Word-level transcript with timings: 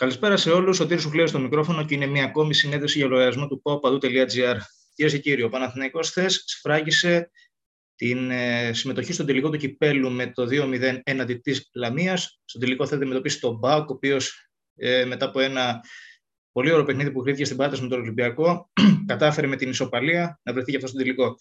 Καλησπέρα 0.00 0.36
σε 0.36 0.50
όλους. 0.50 0.80
Ο 0.80 0.86
Τύρι 0.86 1.00
Σουχλέο 1.00 1.26
στο 1.26 1.38
μικρόφωνο 1.38 1.84
και 1.84 1.94
είναι 1.94 2.06
μια 2.06 2.24
ακόμη 2.24 2.54
συνέντευξη 2.54 2.98
για 2.98 3.06
λογαριασμό 3.06 3.46
του 3.46 3.62
popadu.gr. 3.64 4.56
Κυρίες 4.94 5.14
και 5.14 5.18
κύριοι, 5.18 5.42
ο 5.42 5.48
Παναθηναϊκός 5.48 6.10
χθες 6.10 6.42
σφράγισε 6.46 7.30
την 7.94 8.30
ε, 8.30 8.72
συμμετοχή 8.72 9.12
στον 9.12 9.26
τελικό 9.26 9.50
του 9.50 9.56
κυπέλου 9.56 10.10
με 10.10 10.26
το 10.26 10.46
2-0 10.50 11.00
έναντι 11.02 11.34
της 11.34 11.70
Λαμίας. 11.74 12.40
Στον 12.44 12.60
τελικό 12.60 12.86
θα 12.86 12.96
αντιμετωπίσει 12.96 13.40
τον 13.40 13.56
Μπάουκ, 13.56 13.90
ο 13.90 13.92
οποίος 13.92 14.50
ε, 14.76 15.04
μετά 15.04 15.26
από 15.26 15.40
ένα 15.40 15.80
πολύ 16.52 16.70
ωραίο 16.70 16.84
παιχνίδι 16.84 17.10
που 17.10 17.22
κρίθηκε 17.22 17.44
στην 17.44 17.56
Πάτρα 17.56 17.82
με 17.82 17.88
τον 17.88 18.00
Ολυμπιακό, 18.00 18.70
κατάφερε 19.06 19.46
με 19.46 19.56
την 19.56 19.70
ισοπαλία 19.70 20.40
να 20.42 20.52
βρεθεί 20.52 20.70
και 20.70 20.76
αυτό 20.76 20.88
στον 20.88 21.00
τελικό. 21.00 21.34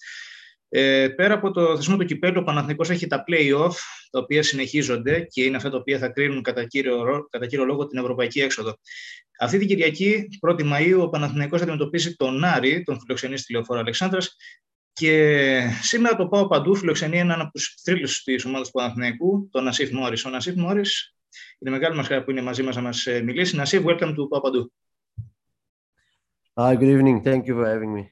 Ε, 0.70 1.08
πέρα 1.08 1.34
από 1.34 1.52
το 1.52 1.76
θεσμό 1.76 1.98
του 1.98 2.06
κυπέλου, 2.06 2.40
ο 2.40 2.44
Παναθηναϊκός 2.44 2.90
έχει 2.90 3.08
τα 3.08 3.24
play-off, 3.28 3.74
τα 4.12 4.20
οποία 4.20 4.44
συνεχίζονται 4.44 5.20
και 5.20 5.44
είναι 5.44 5.56
αυτά 5.56 5.70
τα 5.70 5.78
οποία 5.78 5.98
θα 5.98 6.10
κρίνουν 6.10 6.42
κατά 6.42 6.66
κύριο, 6.66 7.28
κατά 7.30 7.46
κύριο 7.46 7.66
λόγο 7.66 7.88
την 7.88 8.00
ευρωπαϊκή 8.00 8.42
έξοδο. 8.42 8.78
Αυτή 9.40 9.58
την 9.58 9.68
Κυριακή, 9.68 10.28
1η 10.48 10.74
Μαΐου, 10.74 11.00
ο 11.02 11.10
Παναθηναϊκός 11.10 11.60
θα 11.60 11.66
αντιμετωπίσει 11.66 12.16
τον 12.16 12.44
Άρη, 12.44 12.84
τον 12.84 13.00
φιλοξενή 13.00 13.38
στη 13.38 13.54
Λεωφόρο 13.54 13.80
Αλεξάνδρας, 13.80 14.36
και 14.94 15.60
σήμερα 15.82 16.16
το 16.16 16.28
πάω 16.28 16.48
παντού, 16.48 16.76
φιλοξενεί 16.76 17.20
έναν 17.20 17.42
από 17.42 17.52
τους 17.52 17.76
τρίτου 17.84 18.24
της 18.24 18.46
ομάδας 18.46 18.68
του 18.68 18.74
Παναθηναϊκού, 18.74 19.50
τον 19.52 19.64
Νασίφ 19.64 19.92
Μόρι. 19.92 20.18
Ο 20.26 20.30
Νασίφ 20.30 20.56
Μόρι 20.56 20.82
είναι 21.60 21.72
μεγάλη 21.72 21.96
μας 21.96 22.08
χαρά 22.08 22.24
που 22.24 22.32
είναι 22.32 22.42
μαζί 22.42 22.64
μας 22.64 22.76
να 22.76 22.82
μας 22.82 23.06
ε, 23.06 23.22
μιλήσει. 23.22 23.56
Νασίφ, 23.56 23.84
welcome 23.86 24.10
to 24.16 24.28
Πάω 24.30 24.42
Παντού. 24.42 24.74
Hi, 26.56 26.76
good 26.76 26.90
evening. 26.96 27.24
Thank 27.24 27.46
you 27.48 27.56
for 27.56 27.66
having 27.66 27.94
me. 27.96 28.04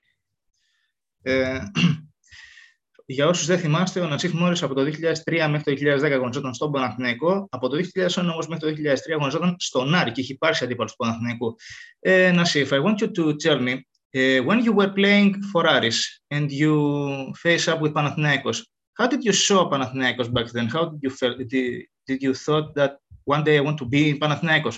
Ε, 3.10 3.14
για 3.14 3.28
όσου 3.28 3.46
δεν 3.46 3.60
θυμάστε, 3.60 4.00
ο 4.00 4.08
Νασίφ 4.08 4.34
Μόρι 4.34 4.58
από 4.62 4.74
το 4.74 4.82
2003 4.82 5.48
μέχρι 5.50 5.64
το 5.64 5.72
2010 6.06 6.12
αγωνιζόταν 6.12 6.54
στον 6.54 6.72
Παναθηναϊκό. 6.72 7.48
Από 7.50 7.70
το 7.70 7.78
2001 7.96 8.10
όμω 8.18 8.40
μέχρι 8.50 8.60
το 8.60 8.68
2003 8.68 8.96
αγωνιζόταν 9.14 9.56
στον 9.60 9.96
Άρη 9.96 10.12
και 10.12 10.22
έχει 10.22 10.32
υπάρξει 10.32 10.64
αντίπαλο 10.64 10.90
του 10.90 10.96
Παναθηναϊκού. 10.96 11.56
Ε, 12.00 12.32
Νασίφ, 12.32 12.72
I 12.72 12.84
want 12.84 12.96
you 12.96 13.08
to 13.08 13.36
tell 13.44 13.60
me, 13.60 13.74
uh, 14.16 14.42
when 14.48 14.60
you 14.66 14.74
were 14.74 14.92
playing 15.00 15.34
for 15.52 15.64
Aris 15.76 16.00
and 16.36 16.52
you 16.52 16.74
face 17.44 17.68
up 17.72 17.80
with 17.82 17.94
Panathinaikos, 17.94 18.60
how 18.98 19.08
did 19.08 19.24
you 19.28 19.34
saw 19.34 19.70
Panathinaikos 19.72 20.30
back 20.36 20.48
then? 20.56 20.68
How 20.76 20.84
did 20.90 21.00
you 21.06 21.12
feel? 21.20 21.34
Did, 21.38 21.52
did 22.08 22.20
you 22.26 22.34
thought 22.34 22.68
that 22.80 22.92
one 23.34 23.44
day 23.48 23.56
I 23.58 23.62
want 23.68 23.78
to 23.80 23.86
be 23.86 24.02
in 24.12 24.18
Panathinaikos? 24.20 24.78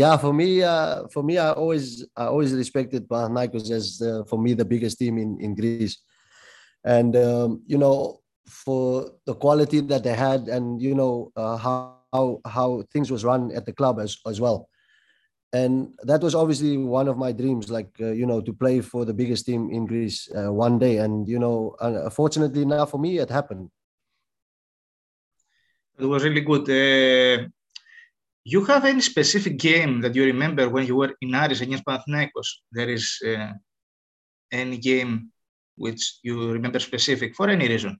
yeah, 0.00 0.16
for 0.16 0.32
me, 0.32 0.62
uh, 0.62 1.06
for 1.14 1.22
me, 1.22 1.34
I 1.38 1.50
always, 1.52 1.86
I 2.16 2.24
always 2.32 2.52
respected 2.62 3.08
Panathinaikos 3.08 3.70
as 3.78 3.86
uh, 4.02 4.24
for 4.30 4.38
me 4.44 4.50
the 4.54 4.68
biggest 4.72 4.98
team 4.98 5.14
in 5.24 5.30
in 5.44 5.54
Greece, 5.60 5.96
and 6.84 7.16
um, 7.16 7.62
you 7.66 7.78
know 7.78 8.20
for 8.46 9.10
the 9.24 9.34
quality 9.34 9.80
that 9.80 10.04
they 10.04 10.14
had, 10.14 10.48
and 10.48 10.80
you 10.80 10.94
know 10.94 11.32
uh, 11.36 11.56
how 11.56 11.98
how 12.12 12.40
how 12.46 12.82
things 12.92 13.10
was 13.10 13.24
run 13.24 13.50
at 13.56 13.66
the 13.66 13.72
club 13.72 13.98
as 13.98 14.18
as 14.26 14.40
well, 14.40 14.68
and 15.52 15.94
that 16.02 16.20
was 16.20 16.34
obviously 16.34 16.76
one 16.76 17.08
of 17.08 17.16
my 17.16 17.32
dreams, 17.32 17.70
like 17.70 17.90
uh, 18.00 18.12
you 18.12 18.26
know 18.26 18.40
to 18.40 18.52
play 18.52 18.80
for 18.80 19.04
the 19.04 19.14
biggest 19.14 19.46
team 19.46 19.70
in 19.70 19.86
Greece 19.86 20.28
uh, 20.36 20.52
one 20.52 20.78
day, 20.78 20.98
and 20.98 21.28
you 21.28 21.38
know, 21.38 21.76
fortunately 22.12 22.64
now 22.64 22.86
for 22.86 22.98
me 22.98 23.18
it 23.18 23.30
happened. 23.30 23.70
It 25.98 26.06
was 26.06 26.24
really 26.24 26.40
good. 26.40 26.68
Uh, 26.68 27.48
you 28.44 28.64
have 28.64 28.84
any 28.84 29.00
specific 29.00 29.56
game 29.58 30.00
that 30.02 30.14
you 30.14 30.24
remember 30.24 30.68
when 30.68 30.86
you 30.86 30.96
were 30.96 31.14
in 31.20 31.34
Aris 31.34 31.60
against 31.60 31.84
Panathinaikos? 31.84 32.48
There 32.72 32.90
is 32.90 33.18
uh, 33.24 33.52
any 34.52 34.76
game 34.76 35.30
which 35.76 36.18
you 36.22 36.52
remember 36.52 36.78
specific 36.78 37.34
for 37.34 37.48
any 37.48 37.68
reason? 37.68 37.98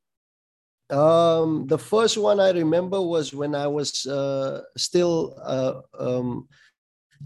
Um, 0.91 1.67
the 1.67 1.79
first 1.79 2.19
one 2.19 2.41
I 2.41 2.51
remember 2.51 3.01
was 3.01 3.33
when 3.33 3.55
I 3.55 3.67
was 3.67 4.07
uh, 4.07 4.63
still 4.77 5.35
uh, 5.43 5.81
um, 5.99 6.49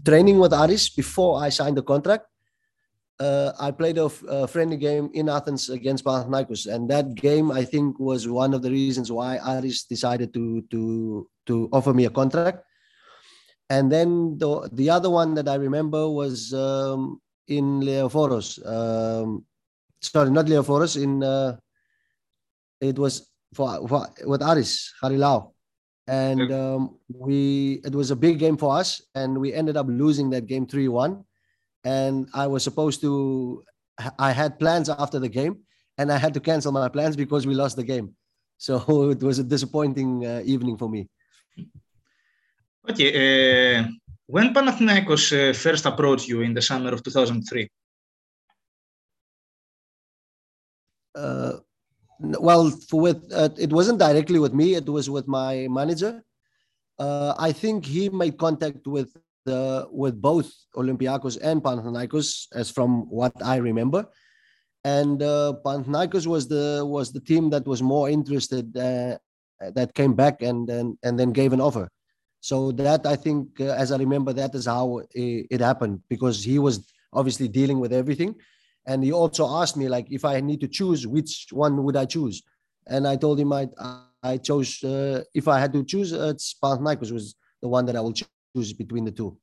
training 0.05 0.39
with 0.39 0.53
Aris 0.53 0.89
before 0.89 1.43
I 1.43 1.49
signed 1.49 1.77
the 1.77 1.83
contract. 1.83 2.25
Uh, 3.19 3.51
I 3.59 3.71
played 3.71 3.97
a, 3.97 4.09
a, 4.29 4.47
friendly 4.47 4.77
game 4.77 5.09
in 5.13 5.27
Athens 5.27 5.69
against 5.69 6.05
Panathinaikos, 6.05 6.73
and 6.73 6.89
that 6.89 7.15
game 7.15 7.51
I 7.51 7.65
think 7.65 7.99
was 7.99 8.29
one 8.29 8.53
of 8.53 8.61
the 8.61 8.71
reasons 8.71 9.11
why 9.11 9.39
Aris 9.45 9.83
decided 9.83 10.33
to 10.35 10.63
to 10.71 11.27
to 11.47 11.67
offer 11.73 11.93
me 11.93 12.05
a 12.05 12.09
contract 12.09 12.63
and 13.69 13.91
then 13.91 14.37
the 14.37 14.67
the 14.73 14.89
other 14.89 15.09
one 15.09 15.35
that 15.35 15.47
I 15.47 15.55
remember 15.55 16.09
was 16.09 16.53
um, 16.53 17.21
in 17.47 17.81
Leoforos. 17.81 18.57
Um, 18.65 19.45
sorry, 20.01 20.31
not 20.31 20.45
Leoforos. 20.45 21.01
In 21.01 21.23
uh, 21.23 21.57
it 22.81 22.97
was 22.97 23.29
for, 23.53 23.87
for 23.87 24.07
with 24.25 24.41
Aris 24.41 24.93
Harilao, 25.01 25.51
and 26.07 26.51
um, 26.51 26.97
we 27.13 27.81
it 27.85 27.93
was 27.93 28.11
a 28.11 28.15
big 28.15 28.39
game 28.39 28.57
for 28.57 28.77
us, 28.77 29.01
and 29.15 29.37
we 29.37 29.53
ended 29.53 29.77
up 29.77 29.87
losing 29.89 30.29
that 30.31 30.47
game 30.47 30.65
three 30.65 30.87
one. 30.87 31.23
And 31.83 32.27
I 32.33 32.47
was 32.47 32.63
supposed 32.63 33.01
to. 33.01 33.63
I 34.17 34.31
had 34.31 34.59
plans 34.59 34.89
after 34.89 35.19
the 35.19 35.29
game, 35.29 35.59
and 35.97 36.11
I 36.11 36.17
had 36.17 36.33
to 36.33 36.39
cancel 36.39 36.71
my 36.71 36.89
plans 36.89 37.15
because 37.15 37.45
we 37.45 37.53
lost 37.53 37.75
the 37.75 37.83
game. 37.83 38.15
So 38.61 39.09
it 39.11 39.23
was 39.23 39.39
a 39.39 39.43
disappointing 39.45 40.25
uh, 40.25 40.41
evening 40.43 40.75
for 40.75 40.89
me. 40.89 41.07
Okay. 42.89 43.09
Uh, 43.15 43.87
when 44.25 44.53
Panathinaikos 44.53 45.31
uh, 45.31 45.53
first 45.53 45.85
approached 45.85 46.27
you 46.27 46.41
in 46.41 46.53
the 46.53 46.61
summer 46.61 46.91
of 46.91 47.01
2003? 47.01 47.69
Uh, 51.15 51.53
well, 52.19 52.71
with 52.91 53.31
uh, 53.33 53.49
it 53.57 53.71
wasn't 53.71 53.99
directly 53.99 54.39
with 54.39 54.53
me. 54.53 54.75
It 54.75 54.87
was 54.87 55.09
with 55.09 55.27
my 55.27 55.67
manager. 55.69 56.23
Uh, 56.97 57.33
I 57.39 57.51
think 57.51 57.85
he 57.85 58.09
made 58.09 58.37
contact 58.37 58.85
with 58.87 59.15
the 59.45 59.87
with 59.91 60.21
both 60.21 60.51
Olympiacos 60.75 61.37
and 61.41 61.63
Panathinaikos, 61.63 62.47
as 62.53 62.69
from 62.69 63.09
what 63.09 63.33
I 63.43 63.57
remember. 63.57 64.05
And 64.83 65.23
uh, 65.23 65.53
Panathinaikos 65.65 66.27
was 66.27 66.47
the 66.47 66.83
was 66.85 67.11
the 67.11 67.21
team 67.21 67.49
that 67.51 67.65
was 67.65 67.81
more 67.81 68.09
interested 68.09 68.75
uh, 68.75 69.17
that 69.75 69.93
came 69.93 70.13
back 70.13 70.41
and 70.41 70.69
and 70.69 70.97
and 71.03 71.17
then 71.19 71.31
gave 71.31 71.53
an 71.53 71.61
offer. 71.61 71.89
So 72.41 72.71
that 72.73 73.05
I 73.05 73.15
think, 73.15 73.59
uh, 73.59 73.65
as 73.65 73.91
I 73.91 73.97
remember, 73.97 74.31
that 74.33 74.55
is 74.55 74.65
how 74.65 74.99
it, 75.13 75.47
it, 75.51 75.59
happened 75.59 76.01
because 76.09 76.43
he 76.43 76.57
was 76.57 76.87
obviously 77.11 77.47
dealing 77.49 77.79
with 77.79 77.91
everything, 77.91 78.35
and 78.85 79.03
he 79.03 79.11
also 79.11 79.47
asked 79.47 79.77
me 79.77 79.87
like 79.87 80.07
if 80.11 80.25
I 80.25 80.39
need 80.41 80.61
to 80.61 80.67
choose 80.67 81.05
which 81.05 81.47
one 81.51 81.83
would 81.83 81.95
I 81.95 82.05
choose, 82.05 82.43
and 82.87 83.07
I 83.07 83.15
told 83.15 83.39
him 83.39 83.53
I 83.53 83.67
I 84.23 84.37
chose 84.37 84.83
uh, 84.83 85.23
if 85.33 85.47
I 85.47 85.59
had 85.59 85.73
to 85.73 85.83
choose, 85.83 86.13
uh, 86.13 86.29
it's 86.33 86.55
Panathinaikos 86.61 87.11
was 87.11 87.35
the 87.61 87.67
one 87.67 87.85
that 87.85 87.95
I 87.95 88.01
will 88.01 88.13
choose 88.13 88.73
between 88.73 89.05
the 89.05 89.11
two. 89.11 89.37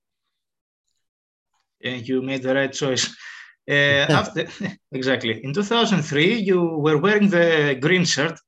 And 1.84 2.06
you 2.06 2.22
made 2.22 2.42
the 2.42 2.54
right 2.54 2.72
choice. 2.72 3.14
Uh, 3.68 4.06
after 4.20 4.46
exactly 4.92 5.44
in 5.44 5.52
2003, 5.52 6.34
you 6.34 6.62
were 6.62 6.98
wearing 6.98 7.28
the 7.28 7.76
green 7.80 8.04
shirt. 8.04 8.38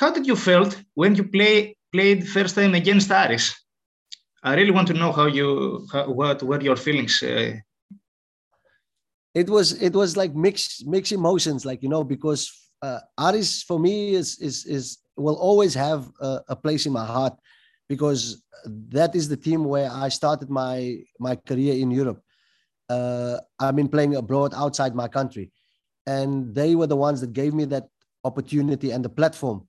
How 0.00 0.10
did 0.10 0.26
you 0.26 0.36
felt 0.36 0.82
when 0.94 1.14
you 1.14 1.24
play 1.24 1.76
played 1.94 2.28
first 2.36 2.56
time 2.56 2.74
against 2.74 3.10
Aris. 3.12 3.54
I 4.42 4.54
really 4.56 4.72
want 4.72 4.88
to 4.88 4.94
know 5.00 5.12
how 5.12 5.26
you 5.26 5.86
how, 5.92 6.10
what 6.10 6.42
were 6.42 6.60
your 6.68 6.78
feelings. 6.86 7.22
Uh... 7.22 7.52
It 9.34 9.48
was 9.48 9.82
it 9.82 9.94
was 9.94 10.16
like 10.16 10.34
mixed 10.34 10.86
mixed 10.86 11.12
emotions, 11.12 11.64
like 11.64 11.82
you 11.82 11.88
know, 11.88 12.04
because 12.04 12.50
uh, 12.82 13.00
Aris 13.18 13.62
for 13.62 13.78
me 13.78 14.14
is 14.14 14.38
is 14.38 14.64
is 14.66 14.98
will 15.16 15.36
always 15.36 15.74
have 15.74 16.10
a, 16.20 16.40
a 16.48 16.56
place 16.56 16.86
in 16.86 16.92
my 16.92 17.04
heart 17.04 17.34
because 17.88 18.42
that 18.66 19.14
is 19.14 19.28
the 19.28 19.36
team 19.36 19.64
where 19.64 19.90
I 19.90 20.08
started 20.08 20.50
my 20.50 20.98
my 21.18 21.36
career 21.36 21.74
in 21.74 21.90
Europe. 21.90 22.20
Uh, 22.88 23.38
I've 23.58 23.76
been 23.76 23.88
playing 23.88 24.14
abroad 24.16 24.52
outside 24.54 24.94
my 24.94 25.08
country, 25.08 25.50
and 26.06 26.54
they 26.54 26.74
were 26.74 26.86
the 26.86 26.96
ones 26.96 27.20
that 27.20 27.32
gave 27.32 27.54
me 27.54 27.64
that 27.66 27.88
opportunity 28.24 28.90
and 28.90 29.04
the 29.04 29.08
platform 29.08 29.66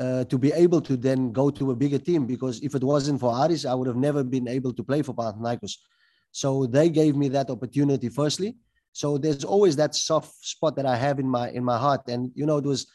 uh, 0.00 0.24
to 0.24 0.38
be 0.38 0.52
able 0.52 0.80
to 0.82 0.96
then 0.96 1.32
go 1.32 1.50
to 1.50 1.70
a 1.70 1.76
bigger 1.76 1.98
team 1.98 2.26
because 2.26 2.60
if 2.62 2.74
it 2.74 2.82
wasn't 2.82 3.20
for 3.20 3.34
Aris, 3.34 3.64
I 3.64 3.74
would 3.74 3.86
have 3.86 3.96
never 3.96 4.22
been 4.22 4.48
able 4.48 4.72
to 4.74 4.82
play 4.82 5.02
for 5.02 5.14
Panathinaikos. 5.14 5.76
So 6.32 6.66
they 6.66 6.88
gave 6.90 7.16
me 7.16 7.28
that 7.30 7.50
opportunity 7.50 8.08
firstly. 8.08 8.56
So 8.96 9.18
there's 9.18 9.44
always 9.44 9.76
that 9.76 9.94
soft 9.94 10.42
spot 10.42 10.74
that 10.76 10.86
I 10.86 10.96
have 10.96 11.18
in 11.18 11.28
my 11.28 11.50
in 11.50 11.62
my 11.62 11.76
heart, 11.76 12.08
and 12.08 12.32
you 12.34 12.46
know 12.46 12.56
it 12.56 12.64
was 12.64 12.86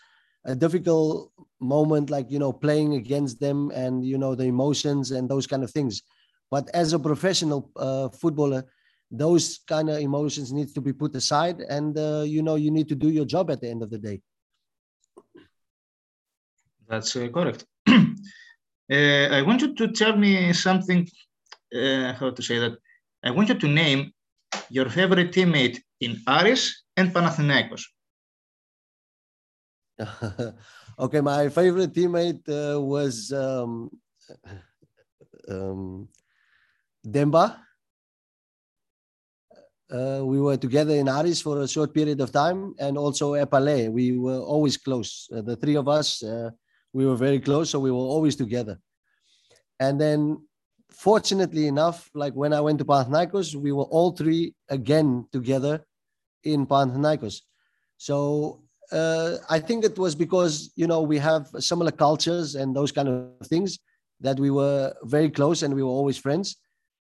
a 0.45 0.55
difficult 0.55 1.31
moment, 1.59 2.09
like 2.09 2.31
you 2.31 2.39
know 2.39 2.51
playing 2.51 2.95
against 2.95 3.39
them 3.39 3.69
and 3.69 4.03
you 4.03 4.17
know 4.17 4.33
the 4.33 4.45
emotions 4.45 5.11
and 5.11 5.29
those 5.29 5.45
kind 5.45 5.63
of 5.63 5.69
things. 5.69 6.01
But 6.49 6.69
as 6.73 6.93
a 6.93 6.99
professional 6.99 7.69
uh, 7.75 8.09
footballer, 8.09 8.63
those 9.11 9.59
kind 9.67 9.91
of 9.91 9.99
emotions 9.99 10.51
need 10.51 10.73
to 10.73 10.81
be 10.81 10.91
put 10.91 11.13
aside, 11.13 11.61
and 11.61 11.95
uh, 11.95 12.23
you 12.25 12.41
know 12.41 12.55
you 12.55 12.71
need 12.71 12.89
to 12.89 12.95
do 12.95 13.09
your 13.09 13.25
job 13.25 13.51
at 13.51 13.61
the 13.61 13.69
end 13.69 13.83
of 13.83 13.91
the 13.91 13.99
day. 13.99 14.21
That's 16.89 17.15
uh, 17.15 17.27
correct. 17.27 17.63
uh, 17.87 19.27
I 19.37 19.43
want 19.43 19.61
you 19.61 19.75
to 19.75 19.87
tell 19.89 20.17
me 20.17 20.51
something, 20.51 21.07
uh, 21.75 22.13
how 22.13 22.31
to 22.31 22.41
say 22.41 22.57
that. 22.57 22.73
I 23.23 23.29
want 23.29 23.49
you 23.49 23.59
to 23.59 23.67
name 23.67 24.11
your 24.71 24.89
favorite 24.89 25.31
teammate 25.35 25.79
in 25.99 26.17
Aris 26.27 26.83
and 26.95 27.13
Panathinaikos. 27.13 27.83
okay, 30.99 31.21
my 31.21 31.49
favorite 31.49 31.93
teammate 31.93 32.41
uh, 32.47 32.79
was 32.79 33.31
um, 33.33 33.91
um, 35.49 36.07
Demba. 37.03 37.59
Uh, 39.91 40.21
we 40.23 40.39
were 40.39 40.55
together 40.55 40.95
in 40.95 41.09
Aris 41.09 41.41
for 41.41 41.59
a 41.61 41.67
short 41.67 41.93
period 41.93 42.21
of 42.21 42.31
time, 42.31 42.73
and 42.79 42.97
also 42.97 43.33
Epale. 43.33 43.91
We 43.91 44.17
were 44.17 44.39
always 44.39 44.77
close. 44.77 45.27
Uh, 45.35 45.41
the 45.41 45.57
three 45.57 45.75
of 45.75 45.89
us, 45.89 46.23
uh, 46.23 46.49
we 46.93 47.05
were 47.05 47.17
very 47.17 47.41
close, 47.41 47.69
so 47.69 47.79
we 47.79 47.91
were 47.91 47.97
always 47.97 48.37
together. 48.37 48.79
And 49.81 49.99
then, 49.99 50.39
fortunately 50.91 51.67
enough, 51.67 52.09
like 52.13 52.33
when 52.33 52.53
I 52.53 52.61
went 52.61 52.79
to 52.79 52.85
Panathinaikos, 52.85 53.55
we 53.55 53.71
were 53.71 53.85
all 53.85 54.11
three 54.11 54.53
again 54.69 55.27
together 55.31 55.83
in 56.43 56.67
Panathinaikos. 56.67 57.41
So 57.97 58.61
uh, 58.91 59.37
I 59.49 59.59
think 59.59 59.85
it 59.85 59.97
was 59.97 60.15
because 60.15 60.71
you 60.75 60.87
know 60.87 61.01
we 61.01 61.17
have 61.17 61.47
similar 61.59 61.91
cultures 61.91 62.55
and 62.55 62.75
those 62.75 62.91
kind 62.91 63.07
of 63.07 63.47
things 63.47 63.79
that 64.19 64.39
we 64.39 64.51
were 64.51 64.93
very 65.03 65.29
close 65.29 65.63
and 65.63 65.73
we 65.73 65.83
were 65.83 65.89
always 65.89 66.17
friends. 66.17 66.57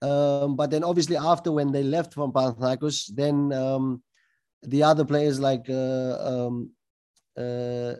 Um, 0.00 0.56
but 0.56 0.70
then 0.70 0.82
obviously 0.82 1.16
after 1.16 1.52
when 1.52 1.70
they 1.70 1.82
left 1.82 2.14
from 2.14 2.32
Panathinaikos, 2.32 3.14
then 3.14 3.52
um, 3.52 4.02
the 4.62 4.82
other 4.82 5.04
players 5.04 5.38
like 5.38 5.66
uh, 5.68 6.16
um, 6.20 6.70
uh, 7.36 7.94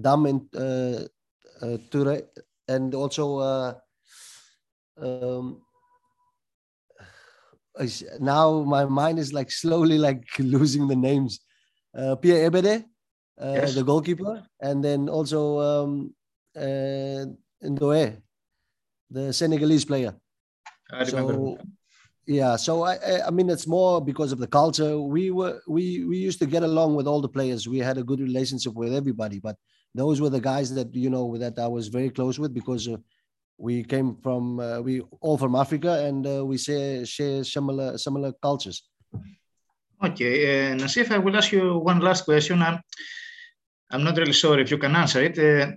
Dam 0.00 0.26
and 0.26 0.42
uh, 0.54 1.04
uh, 1.64 1.78
Ture, 1.90 2.22
and 2.68 2.94
also 2.94 3.38
uh, 3.38 3.74
um, 5.02 5.62
now 8.20 8.62
my 8.62 8.84
mind 8.84 9.18
is 9.18 9.32
like 9.32 9.50
slowly 9.50 9.98
like 9.98 10.24
losing 10.38 10.88
the 10.88 10.96
names. 10.96 11.40
Uh, 11.96 12.14
Pierre 12.16 12.50
Ebede, 12.50 12.84
uh, 13.40 13.52
yes. 13.54 13.74
the 13.74 13.82
goalkeeper, 13.82 14.42
and 14.60 14.84
then 14.84 15.08
also 15.08 15.58
um, 15.58 16.14
uh, 16.56 17.24
Ndoye, 17.64 18.20
the 19.10 19.32
Senegalese 19.32 19.84
player. 19.84 20.14
I 20.92 21.04
remember. 21.04 21.32
So, 21.32 21.58
yeah, 22.26 22.54
so 22.56 22.84
I, 22.84 23.26
I 23.26 23.30
mean, 23.30 23.50
it's 23.50 23.66
more 23.66 24.00
because 24.00 24.30
of 24.30 24.38
the 24.38 24.46
culture. 24.46 25.00
We 25.00 25.32
were 25.32 25.60
we 25.66 26.04
we 26.04 26.16
used 26.16 26.38
to 26.40 26.46
get 26.46 26.62
along 26.62 26.94
with 26.94 27.08
all 27.08 27.20
the 27.20 27.28
players. 27.28 27.66
We 27.66 27.78
had 27.78 27.98
a 27.98 28.04
good 28.04 28.20
relationship 28.20 28.74
with 28.74 28.94
everybody, 28.94 29.40
but 29.40 29.56
those 29.94 30.20
were 30.20 30.30
the 30.30 30.40
guys 30.40 30.72
that 30.74 30.94
you 30.94 31.10
know 31.10 31.36
that 31.38 31.58
I 31.58 31.66
was 31.66 31.88
very 31.88 32.10
close 32.10 32.38
with 32.38 32.54
because 32.54 32.86
uh, 32.86 32.98
we 33.60 33.84
came 33.84 34.16
from 34.22 34.58
uh, 34.58 34.80
we 34.80 35.02
all 35.20 35.36
from 35.36 35.54
Africa 35.54 36.04
and 36.06 36.26
uh, 36.26 36.44
we 36.44 36.56
share 36.56 37.04
share 37.04 37.44
similar 37.44 37.98
similar 37.98 38.32
cultures. 38.42 38.82
Okay, 40.02 40.34
uh, 40.48 40.76
Nassif, 40.76 41.10
I 41.10 41.18
will 41.18 41.36
ask 41.36 41.52
you 41.52 41.76
one 41.78 42.00
last 42.00 42.24
question. 42.24 42.62
I'm, 42.62 42.80
I'm 43.90 44.02
not 44.02 44.16
really 44.16 44.32
sure 44.32 44.58
if 44.58 44.70
you 44.70 44.78
can 44.78 44.96
answer 44.96 45.22
it. 45.22 45.38
Uh, 45.38 45.72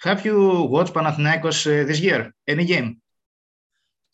have 0.00 0.24
you 0.24 0.64
watched 0.64 0.94
Panathinaikos 0.94 1.60
uh, 1.66 1.86
this 1.86 2.00
year? 2.00 2.34
Any 2.48 2.64
game? 2.64 3.00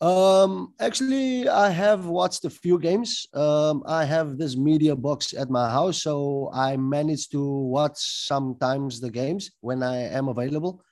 Um, 0.01 0.75
actually, 0.79 1.49
I 1.49 1.71
have 1.71 2.05
watched 2.05 2.45
a 2.45 2.49
few 2.49 2.77
games. 2.77 3.25
Um, 3.33 3.81
I 3.87 4.05
have 4.05 4.37
this 4.37 4.55
media 4.55 4.95
box 4.95 5.33
at 5.33 5.49
my 5.49 5.67
house, 5.67 6.03
so 6.03 6.51
I 6.53 6.77
manage 6.77 7.29
to 7.29 7.43
watch 7.43 7.97
sometimes 7.97 9.01
the 9.01 9.09
games 9.09 9.49
when 9.61 9.81
I 9.81 9.97
am 10.13 10.27
available. 10.27 10.83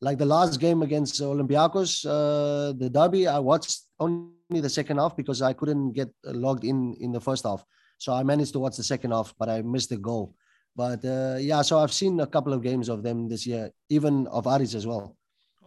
Like 0.00 0.18
the 0.18 0.26
last 0.26 0.60
game 0.60 0.82
against 0.82 1.20
Olympiacos, 1.20 2.04
uh, 2.04 2.72
the 2.76 2.90
derby, 2.90 3.26
I 3.26 3.38
watched 3.38 3.80
only 3.98 4.60
the 4.60 4.68
second 4.68 4.98
half 4.98 5.16
because 5.16 5.40
I 5.40 5.52
couldn't 5.54 5.92
get 5.92 6.10
logged 6.24 6.64
in 6.64 6.94
in 7.00 7.12
the 7.12 7.20
first 7.20 7.44
half. 7.44 7.64
So 7.98 8.12
I 8.12 8.22
managed 8.22 8.52
to 8.52 8.58
watch 8.58 8.76
the 8.76 8.84
second 8.84 9.12
half, 9.12 9.34
but 9.38 9.48
I 9.48 9.62
missed 9.62 9.88
the 9.88 9.96
goal. 9.96 10.34
But 10.76 11.02
uh, 11.04 11.36
yeah, 11.40 11.62
so 11.62 11.78
I've 11.78 11.92
seen 11.92 12.20
a 12.20 12.26
couple 12.26 12.52
of 12.52 12.62
games 12.62 12.90
of 12.90 13.02
them 13.02 13.28
this 13.28 13.46
year, 13.46 13.70
even 13.88 14.26
of 14.26 14.46
Aris 14.46 14.74
as 14.74 14.86
well. 14.86 15.16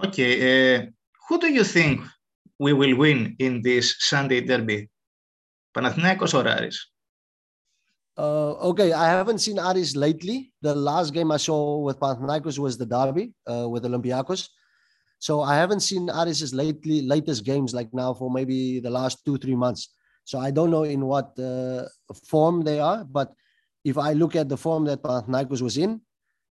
Okay, 0.04 0.32
uh, 0.78 0.86
who 1.28 1.40
do 1.40 1.52
you 1.52 1.64
think 1.64 2.02
we 2.60 2.74
will 2.74 2.96
win 2.96 3.36
in 3.40 3.64
this 3.64 3.96
Sunday 4.00 4.42
derby? 4.42 4.90
Panathinaikos 5.75 6.34
or 6.36 6.48
Aris? 6.48 6.86
Uh, 8.19 8.51
okay, 8.71 8.92
I 8.92 9.07
haven't 9.07 9.38
seen 9.39 9.57
Aris 9.57 9.95
lately. 9.95 10.51
The 10.62 10.75
last 10.75 11.13
game 11.13 11.31
I 11.31 11.38
saw 11.38 11.77
with 11.77 12.01
Panathinaikos 12.01 12.60
was 12.60 12.77
the 12.77 12.86
derby 12.86 13.33
uh, 13.48 13.69
with 13.69 13.86
Olympiacos. 13.86 14.50
So 15.19 15.42
I 15.42 15.56
haven't 15.56 15.80
seen 15.80 16.10
Aris's 16.10 16.54
lately 16.54 17.01
latest 17.01 17.45
games 17.45 17.74
like 17.74 17.94
now 17.94 18.13
for 18.13 18.30
maybe 18.30 18.81
the 18.81 18.89
last 18.89 19.24
two 19.24 19.38
three 19.38 19.56
months. 19.56 19.94
So 20.25 20.38
I 20.38 20.51
don't 20.51 20.69
know 20.69 20.83
in 20.83 21.06
what 21.06 21.39
uh, 21.39 21.86
form 22.25 22.62
they 22.62 22.81
are. 22.81 23.06
But 23.06 23.31
if 23.86 23.98
I 23.98 24.12
look 24.12 24.36
at 24.36 24.50
the 24.50 24.57
form 24.57 24.83
that 24.86 25.01
Panathinaikos 25.01 25.62
was 25.62 25.77
in, 25.77 26.01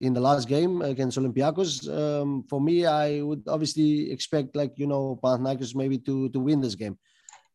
in 0.03 0.13
the 0.13 0.21
last 0.21 0.47
game 0.47 0.83
against 0.83 1.17
Olympiacos. 1.17 1.89
Um, 1.89 2.45
for 2.51 2.61
me, 2.61 2.85
I 2.85 3.23
would 3.23 3.43
obviously 3.49 4.13
expect 4.13 4.55
like 4.55 4.75
you 4.77 4.87
know 4.87 5.19
Panathinaikos 5.23 5.75
maybe 5.75 5.97
to 6.01 6.29
to 6.29 6.41
win 6.41 6.61
this 6.61 6.75
game, 6.75 6.99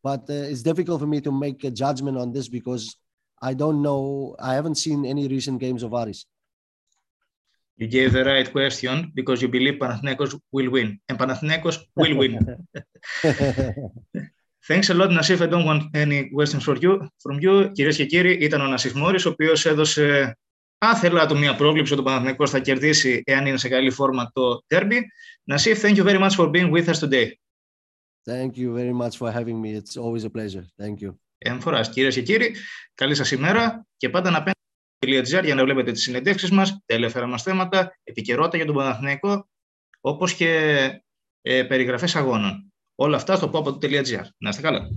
but 0.02 0.22
uh, 0.28 0.50
it's 0.50 0.64
difficult 0.64 1.00
for 1.00 1.06
me 1.06 1.20
to 1.20 1.30
make 1.30 1.62
a 1.62 1.70
judgment 1.70 2.18
on 2.18 2.32
this 2.32 2.48
because 2.48 2.96
I 3.49 3.53
don't 3.61 3.79
know. 3.87 4.35
I 4.39 4.51
haven't 4.59 4.77
seen 4.85 4.99
any 5.05 5.27
recent 5.27 5.57
games 5.65 5.81
of 5.83 5.93
Aris. 5.93 6.25
You 7.77 7.87
gave 7.87 8.09
the 8.17 8.23
right 8.23 8.49
question 8.57 8.95
because 9.13 9.37
you 9.41 9.49
believe 9.57 9.75
Panathinaikos 9.83 10.31
will 10.55 10.69
win, 10.75 10.87
and 11.07 11.15
Panathinaikos 11.21 11.77
will 11.95 12.15
win. 12.21 12.33
Thanks 14.69 14.89
a 14.89 14.95
lot, 14.99 15.09
Nassif. 15.17 15.41
I 15.41 15.49
don't 15.53 15.67
want 15.71 15.83
any 16.03 16.19
questions 16.35 16.63
for 16.63 16.77
you, 16.83 17.09
from 17.23 17.39
you. 17.39 17.71
Κυρίες 17.71 17.95
και 17.95 18.05
κύριοι, 18.05 18.37
ήταν 18.41 18.61
ο 18.61 18.67
Νασίφ 18.67 18.93
Μόρις, 18.93 19.25
ο 19.25 19.29
οποίος 19.29 19.65
έδωσε 19.65 20.37
άθελα 20.77 21.25
του 21.25 21.37
μια 21.37 21.55
πρόβληψη 21.55 21.93
ότι 21.93 22.01
ο 22.01 22.05
Παναθηναϊκός 22.05 22.49
θα 22.49 22.59
κερδίσει 22.59 23.21
εάν 23.25 23.45
είναι 23.45 23.57
σε 23.57 23.69
καλή 23.69 23.91
φόρμα 23.91 24.31
το 24.33 24.63
derby. 24.67 24.99
Nasif, 25.51 25.75
thank 25.81 25.95
you 25.95 26.03
very 26.03 26.19
much 26.19 26.35
for 26.35 26.49
being 26.49 26.71
with 26.71 26.87
us 26.87 26.99
today. 26.99 27.37
Thank 28.27 28.57
you 28.57 28.73
very 28.73 28.93
much 28.93 29.17
for 29.17 29.31
having 29.31 29.61
me. 29.61 29.69
It's 29.79 29.97
always 29.97 30.23
a 30.23 30.29
pleasure. 30.29 30.65
Thank 30.79 31.01
you. 31.01 31.11
Εμφοράς, 31.44 31.90
κυρίες 31.90 32.14
και 32.14 32.22
κύριοι, 32.22 32.54
καλή 32.94 33.14
σας 33.14 33.30
ημέρα 33.30 33.86
και 33.96 34.08
πάντα 34.08 34.30
να 34.30 34.42
πέντε 34.42 35.40
για 35.44 35.54
να 35.54 35.64
βλέπετε 35.64 35.92
τις 35.92 36.02
συνεντεύξεις 36.02 36.50
μας, 36.50 36.70
τα 36.70 36.94
ελεύθερα 36.94 37.26
μας 37.26 37.42
θέματα, 37.42 37.98
επικαιρότητα 38.02 38.56
για 38.56 38.66
τον 38.66 38.74
Παναθηναϊκό, 38.74 39.48
όπως 40.00 40.34
και 40.34 40.52
ε, 41.40 41.62
περιγραφές 41.62 42.16
αγώνων. 42.16 42.72
Όλα 42.94 43.16
αυτά 43.16 43.36
στο 43.36 43.50
pop.gr. 43.52 44.24
Να 44.38 44.48
είστε 44.48 44.62
καλά. 44.62 44.88